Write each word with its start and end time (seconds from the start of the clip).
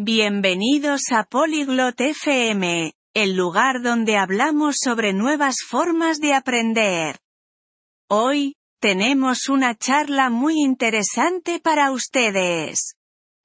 Bienvenidos 0.00 1.10
a 1.10 1.24
Polyglot 1.24 2.00
FM, 2.00 2.92
el 3.14 3.34
lugar 3.34 3.82
donde 3.82 4.16
hablamos 4.16 4.76
sobre 4.78 5.12
nuevas 5.12 5.56
formas 5.68 6.20
de 6.20 6.34
aprender. 6.34 7.18
Hoy, 8.08 8.54
tenemos 8.80 9.48
una 9.48 9.74
charla 9.74 10.30
muy 10.30 10.54
interesante 10.62 11.58
para 11.58 11.90
ustedes. 11.90 12.94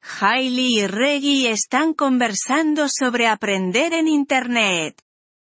Hailey 0.03 0.81
y 0.81 0.85
Reggie 0.85 1.49
están 1.49 1.95
conversando 1.95 2.85
sobre 2.87 3.25
aprender 3.25 3.91
en 3.91 4.07
Internet. 4.07 5.01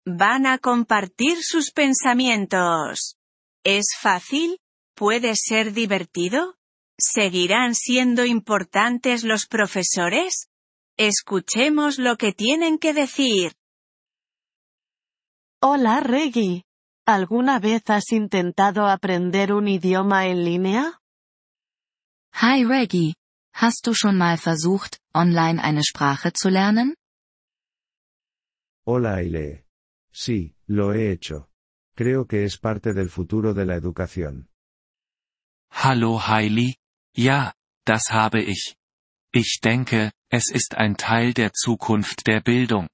Van 0.04 0.48
a 0.48 0.58
compartir 0.58 1.44
sus 1.44 1.70
pensamientos. 1.70 3.18
¿Es 3.64 3.90
fácil? 4.02 4.60
¿Puede 4.96 5.36
ser 5.36 5.74
divertido? 5.74 6.56
¿Seguirán 6.98 7.76
siendo 7.76 8.26
importantes 8.26 9.24
los 9.24 9.46
profesores? 9.46 10.50
Escuchemos 11.00 12.00
lo 12.00 12.18
que 12.18 12.34
tienen 12.34 12.80
que 12.80 12.92
decir. 12.92 13.54
Hola 15.62 16.00
Reggie. 16.00 16.64
¿Alguna 17.06 17.60
vez 17.60 17.84
has 17.90 18.12
intentado 18.12 18.88
aprender 18.88 19.54
un 19.54 19.68
idioma 19.68 20.26
en 20.26 20.44
línea? 20.44 21.00
Hi 22.42 22.64
Reggie. 22.66 23.14
Hast 23.54 23.86
du 23.86 23.94
schon 23.94 24.18
mal 24.18 24.40
versucht, 24.40 24.98
online 25.14 25.62
eine 25.62 25.84
Sprache 25.84 26.32
zu 26.34 26.50
lernen? 26.50 26.96
Hola 28.84 29.18
Aile. 29.18 29.66
Sí, 30.12 30.56
lo 30.66 30.94
he 30.94 31.12
hecho. 31.12 31.48
Creo 31.96 32.26
que 32.26 32.44
es 32.44 32.58
parte 32.58 32.94
del 32.94 33.10
futuro 33.12 33.54
de 33.54 33.66
la 33.66 33.76
educación. 33.76 34.50
Hallo 35.70 36.20
Hailey. 36.20 36.76
Ja, 37.16 37.54
das 37.86 38.10
habe 38.10 38.42
ich. 38.42 38.77
Ich 39.40 39.60
denke, 39.62 40.12
es 40.32 40.50
ist 40.50 40.74
ein 40.74 40.98
Teil 40.98 41.32
der 41.32 41.54
Zukunft 41.54 42.26
der 42.26 42.42
Bildung. 42.42 42.88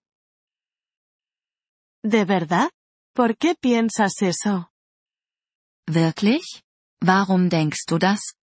¿De 2.03 2.25
verdad? 2.25 2.69
¿Por 3.15 3.37
qué 3.37 3.55
piensas 3.55 4.21
eso? 4.21 4.67
Wirklich? 5.87 6.43
Warum 7.01 7.49
denkst 7.49 7.85
du 7.87 7.97
das? 7.97 8.33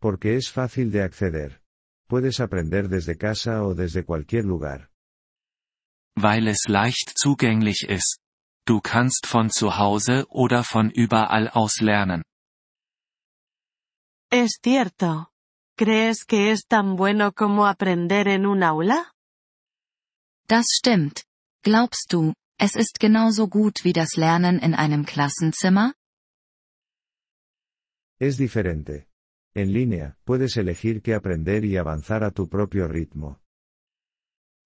Porque 0.00 0.34
es 0.34 0.48
fácil 0.50 0.90
de 0.90 1.02
acceder. 1.02 1.60
Puedes 2.08 2.40
aprender 2.40 2.88
desde 2.88 3.16
casa 3.16 3.62
o 3.62 3.74
desde 3.74 4.04
cualquier 4.04 4.44
lugar. 4.44 4.90
Weil 6.16 6.48
es 6.48 6.66
leicht 6.66 7.16
zugänglich 7.16 7.84
ist. 7.88 8.18
Du 8.66 8.80
kannst 8.80 9.28
von 9.28 9.50
zu 9.50 9.78
Hause 9.78 10.26
oder 10.30 10.64
von 10.64 10.90
überall 10.90 11.48
aus 11.48 11.80
lernen. 11.80 12.24
Es 14.32 14.58
cierto. 14.60 15.28
¿Crees 15.76 16.24
que 16.24 16.52
es 16.52 16.66
tan 16.68 16.94
bueno 16.94 17.32
como 17.32 17.66
aprender 17.66 18.28
en 18.28 18.46
un 18.46 18.62
aula? 18.62 19.12
Das 20.46 20.66
stimmt. 20.70 21.24
Glaubst 21.64 22.12
du, 22.12 22.32
es 22.60 22.76
ist 22.76 23.00
genauso 23.00 23.48
gut 23.48 23.82
wie 23.82 23.92
das 23.92 24.16
Lernen 24.16 24.60
in 24.60 24.74
einem 24.74 25.04
Klassenzimmer? 25.04 25.94
Es 28.20 28.36
diferente. 28.36 29.08
En 29.52 29.72
línea, 29.72 30.16
puedes 30.24 30.56
elegir 30.56 31.02
qué 31.02 31.14
aprender 31.14 31.64
y 31.64 31.76
avanzar 31.76 32.22
a 32.22 32.30
tu 32.30 32.48
propio 32.48 32.86
ritmo. 32.86 33.40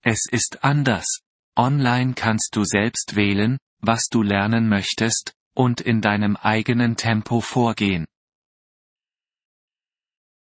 Es 0.04 0.28
ist 0.30 0.62
anders. 0.62 1.22
Online 1.56 2.12
kannst 2.12 2.54
du 2.54 2.64
selbst 2.64 3.16
wählen, 3.16 3.58
was 3.80 4.08
du 4.10 4.22
lernen 4.22 4.68
möchtest, 4.68 5.32
und 5.56 5.80
in 5.80 6.02
deinem 6.02 6.36
eigenen 6.36 6.96
Tempo 6.96 7.40
vorgehen. 7.40 8.06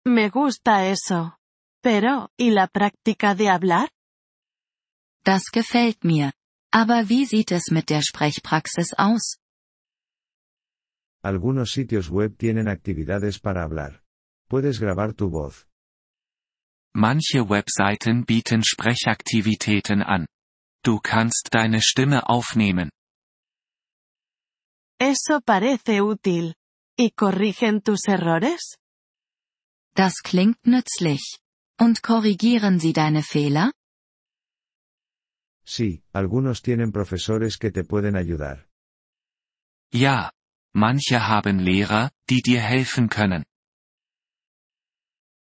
Me 0.04 0.30
gusta 0.30 0.86
eso. 0.86 1.36
Pero, 1.82 2.30
¿y 2.36 2.50
la 2.50 2.66
práctica 2.66 3.34
de 3.34 3.48
hablar? 3.48 3.90
Das 5.24 5.50
gefällt 5.52 6.04
mir. 6.04 6.32
Aber 6.72 7.08
wie 7.08 7.26
sieht 7.26 7.52
es 7.52 7.70
mit 7.70 7.90
der 7.90 8.02
Sprechpraxis 8.02 8.94
aus? 8.96 9.38
Algunos 11.22 11.72
sitios 11.72 12.10
web 12.10 12.36
tienen 12.36 12.66
actividades 12.66 13.38
para 13.38 13.62
hablar. 13.62 14.02
Puedes 14.48 14.80
grabar 14.80 15.12
tu 15.14 15.30
voz. 15.30 15.66
Manche 16.94 17.48
Webseiten 17.48 18.24
bieten 18.24 18.62
Sprechaktivitäten 18.64 20.02
an. 20.02 20.26
Du 20.84 20.98
kannst 20.98 21.48
deine 21.52 21.80
Stimme 21.80 22.28
aufnehmen. 22.28 22.90
Eso 24.98 25.40
parece 25.40 26.02
útil. 26.02 26.54
¿Y 26.98 27.10
corrigen 27.12 27.82
tus 27.82 28.08
errores? 28.08 28.78
Das 29.94 30.22
klingt 30.22 30.66
nützlich. 30.66 31.38
Und 31.78 32.02
korrigieren 32.02 32.78
sie 32.78 32.92
deine 32.92 33.22
Fehler? 33.22 33.72
Sí, 35.64 36.02
algunos 36.12 36.62
tienen 36.62 36.92
profesores 36.92 37.58
que 37.58 37.70
te 37.70 37.84
pueden 37.84 38.16
ayudar. 38.16 38.66
Ja. 39.92 40.32
Manche 40.74 41.20
haben 41.20 41.58
Lehrer, 41.58 42.10
die 42.30 42.40
dir 42.40 42.62
helfen 42.62 43.08
können. 43.08 43.44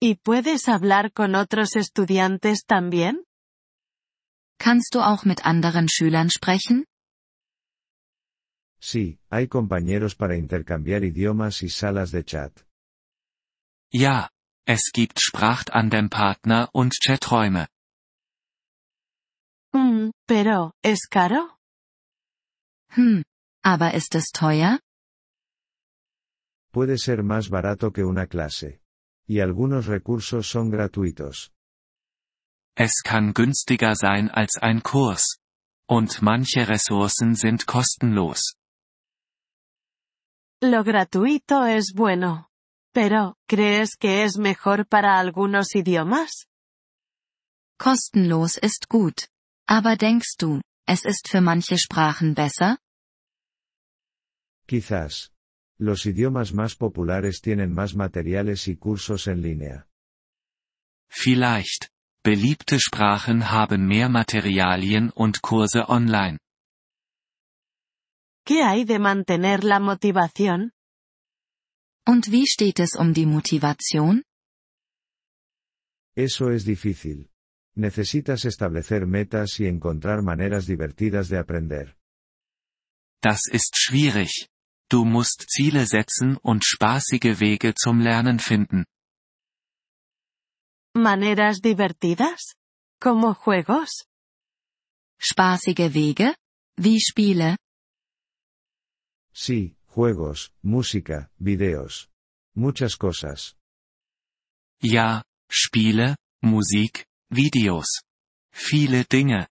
¿Y 0.00 0.14
puedes 0.14 0.66
hablar 0.66 1.12
con 1.12 1.34
otros 1.34 1.76
estudiantes 1.76 2.64
también? 2.64 3.22
Kannst 4.58 4.94
du 4.94 5.00
auch 5.00 5.26
mit 5.26 5.44
anderen 5.44 5.88
Schülern 5.88 6.30
sprechen? 6.30 6.86
Sí, 8.80 9.20
hay 9.28 9.46
compañeros 9.48 10.14
para 10.14 10.36
intercambiar 10.36 11.04
idiomas 11.04 11.62
y 11.62 11.68
salas 11.68 12.12
de 12.12 12.24
chat. 12.24 12.66
Ja. 13.92 14.30
Es 14.66 14.92
gibt 14.92 15.20
Sprachtandem-Partner 15.20 16.68
und 16.72 16.92
Chaträume. 16.92 17.66
Mm, 19.72 20.10
pero, 20.28 20.72
¿es 20.82 21.08
caro? 21.08 21.56
Hm. 22.90 23.24
Aber 23.64 23.94
ist 23.94 24.14
es 24.14 24.30
teuer? 24.32 24.78
Puede 26.72 26.98
ser 26.98 27.24
más 27.24 27.48
barato 27.48 27.92
que 27.92 28.04
una 28.04 28.26
clase. 28.26 28.80
Y 29.26 29.40
algunos 29.40 29.86
recursos 29.86 30.46
son 30.48 30.70
gratuitos. 30.70 31.50
Es 32.76 33.02
kann 33.02 33.32
günstiger 33.34 33.96
sein 33.96 34.30
als 34.30 34.56
ein 34.60 34.82
Kurs. 34.82 35.38
Und 35.88 36.22
manche 36.22 36.68
Ressourcen 36.68 37.34
sind 37.34 37.66
kostenlos. 37.66 38.54
Lo 40.62 40.84
gratuito 40.84 41.64
es 41.64 41.92
bueno. 41.94 42.49
Pero, 42.92 43.36
¿crees 43.46 43.96
que 43.96 44.24
es 44.24 44.36
mejor 44.36 44.86
para 44.86 45.18
algunos 45.18 45.74
idiomas? 45.74 46.46
Kostenlos 47.78 48.58
ist 48.58 48.88
gut. 48.88 49.28
Aber 49.68 49.96
denkst 49.96 50.36
du, 50.38 50.60
es 50.86 51.04
ist 51.04 51.28
für 51.28 51.40
manche 51.40 51.78
Sprachen 51.78 52.34
besser? 52.34 52.78
Quizás. 54.66 55.30
Los 55.78 56.04
idiomas 56.04 56.52
más 56.52 56.74
populares 56.74 57.40
tienen 57.40 57.72
más 57.72 57.94
materiales 57.94 58.68
y 58.68 58.76
cursos 58.76 59.28
en 59.28 59.40
línea. 59.40 59.86
Vielleicht. 61.08 61.88
Beliebte 62.22 62.78
Sprachen 62.78 63.50
haben 63.50 63.86
mehr 63.86 64.10
Materialien 64.10 65.10
und 65.14 65.40
Kurse 65.40 65.80
online. 65.88 66.38
¿Qué 68.44 68.62
hay 68.62 68.84
de 68.84 68.98
mantener 68.98 69.64
la 69.64 69.80
motivación? 69.80 70.72
Und 72.06 72.30
wie 72.30 72.46
steht 72.46 72.80
es 72.80 72.96
um 72.96 73.12
die 73.14 73.26
Motivation? 73.26 74.22
Eso 76.16 76.50
es 76.50 76.64
difícil. 76.64 77.30
Necesitas 77.76 78.44
establecer 78.44 79.06
metas 79.06 79.58
y 79.60 79.66
encontrar 79.66 80.22
maneras 80.22 80.66
divertidas 80.66 81.28
de 81.28 81.38
aprender. 81.38 81.96
Das 83.22 83.46
ist 83.46 83.76
schwierig. 83.76 84.48
Du 84.88 85.04
musst 85.04 85.44
Ziele 85.48 85.86
setzen 85.86 86.36
und 86.36 86.64
spaßige 86.64 87.38
Wege 87.38 87.74
zum 87.74 88.00
Lernen 88.00 88.38
finden. 88.40 88.84
¿Maneras 90.94 91.60
divertidas? 91.60 92.56
¿Como 93.00 93.34
juegos? 93.34 94.06
Spaßige 95.18 95.94
Wege? 95.94 96.34
Wie 96.76 96.98
Spiele? 97.00 97.56
Sí, 99.32 99.76
juegos, 99.94 100.52
música, 100.62 101.30
videos. 101.38 102.10
Muchas 102.54 102.96
cosas. 102.96 103.56
Ja, 104.80 105.24
Spiele, 105.50 106.16
Musik, 106.42 107.06
Videos. 107.30 108.02
Viele 108.52 109.04
Dinge. 109.04 109.48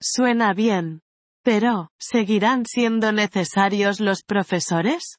Suena 0.00 0.54
bien. 0.54 1.00
Pero, 1.44 1.90
¿seguirán 1.98 2.64
siendo 2.66 3.12
necesarios 3.12 4.00
los 4.00 4.22
profesores? 4.22 5.18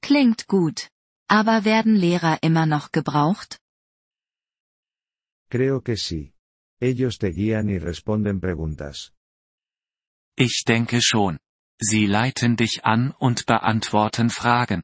Klingt 0.00 0.46
gut. 0.46 0.88
Aber 1.28 1.64
werden 1.64 1.96
Lehrer 1.96 2.38
immer 2.42 2.66
noch 2.66 2.90
gebraucht? 2.90 3.58
Creo 5.48 5.82
que 5.82 5.96
sí. 5.96 6.34
Ellos 6.80 7.18
te 7.18 7.28
guían 7.30 7.68
y 7.68 7.78
responden 7.78 8.40
preguntas. 8.40 9.12
Ich 10.36 10.64
denke 10.66 11.00
schon. 11.02 11.38
Sie 11.80 12.06
leiten 12.06 12.56
dich 12.56 12.84
an 12.84 13.12
und 13.18 13.46
beantworten 13.46 14.28
Fragen. 14.30 14.82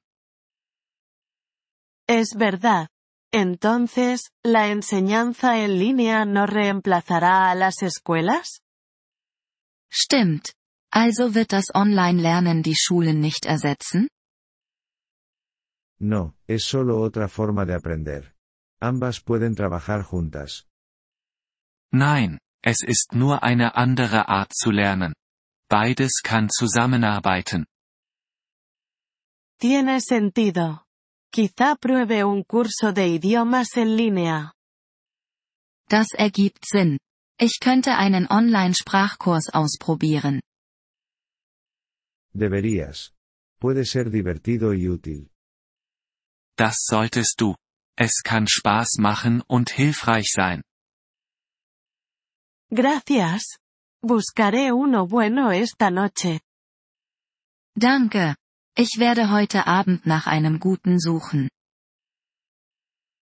Es 2.08 2.34
verdad. 2.38 2.88
Entonces, 3.32 4.31
¿la 4.43 4.69
enseñanza 4.69 5.58
en 5.58 5.78
línea 5.78 6.25
no 6.25 6.46
reemplazará 6.46 7.50
a 7.50 7.54
las 7.54 7.82
escuelas? 7.82 8.62
Stimmt. 9.90 10.54
Also 10.90 11.34
wird 11.34 11.52
das 11.52 11.75
Online-Lernen 11.75 12.62
die 12.62 12.76
Schulen 12.76 13.20
nicht 13.20 13.44
ersetzen? 13.44 14.08
No, 15.99 16.34
es 16.46 16.64
solo 16.64 17.00
otra 17.00 17.28
forma 17.28 17.66
de 17.66 17.75
aprender. 17.75 18.34
Ambas 18.81 19.20
pueden 19.20 19.54
trabajar 19.54 20.02
juntas. 20.02 20.66
Nein, 21.92 22.38
es 22.62 22.82
ist 22.82 23.14
nur 23.14 23.42
eine 23.42 23.75
andere 23.75 24.28
Art 24.28 24.54
zu 24.54 24.70
lernen. 24.70 25.12
Beides 25.68 26.22
kann 26.22 26.48
zusammenarbeiten. 26.48 27.66
Tiene 29.58 30.00
sentido. 30.00 30.84
Quizá 31.32 31.76
pruebe 31.76 32.24
un 32.24 32.44
curso 32.44 32.92
de 32.92 33.08
idiomas 33.08 33.76
en 33.76 33.96
línea. 33.96 34.52
Das 35.88 36.08
ergibt 36.12 36.64
Sinn. 36.66 36.98
Ich 37.38 37.58
könnte 37.60 37.96
einen 37.96 38.26
Online-Sprachkurs 38.28 39.50
ausprobieren. 39.52 40.40
Deberías. 42.32 43.12
Puede 43.58 43.84
ser 43.84 44.10
divertido 44.10 44.72
y 44.72 44.88
útil. 44.88 45.30
Das 46.56 46.84
solltest 46.84 47.40
du. 47.40 47.54
Es 47.98 48.22
kann 48.22 48.46
Spaß 48.46 48.98
machen 48.98 49.42
und 49.46 49.70
hilfreich 49.70 50.30
sein. 50.32 50.62
Gracias. 52.70 53.58
Buscaré 54.06 54.73
uno 54.73 55.06
bueno 55.06 55.50
esta 55.50 55.91
noche. 55.91 56.41
Danke. 57.75 58.37
Ich 58.76 58.99
werde 58.99 59.31
heute 59.31 59.67
Abend 59.67 60.06
nach 60.06 60.26
einem 60.26 60.61
guten 60.61 61.00
suchen. 61.00 61.49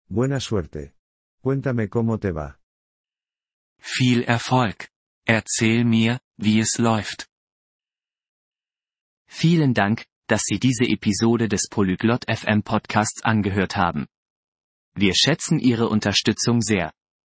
Buena 0.09 0.39
suerte. 0.39 0.93
Cuéntame 1.41 1.89
cómo 1.89 2.17
te 2.17 2.33
va. 2.33 2.57
Viel 3.79 4.23
Erfolg. 4.23 4.89
Erzähl 5.25 5.83
mir, 5.83 6.19
wie 6.37 6.59
es 6.59 6.77
läuft. 6.77 7.27
Vielen 9.27 9.73
Dank, 9.73 10.05
dass 10.27 10.43
Sie 10.45 10.59
diese 10.59 10.85
Episode 10.85 11.47
des 11.49 11.67
Polyglot 11.69 12.25
FM 12.29 12.63
Podcasts 12.63 13.23
angehört 13.23 13.75
haben. 13.75 14.07
Wir 14.93 15.13
schätzen 15.15 15.59
Ihre 15.59 15.89
Unterstützung 15.89 16.61
sehr. 16.61 16.91